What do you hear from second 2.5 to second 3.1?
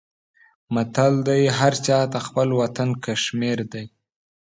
وطن